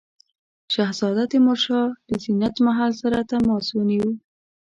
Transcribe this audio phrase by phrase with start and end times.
[0.73, 4.09] شهزاده تیمورشاه له زینت محل سره تماس ونیو.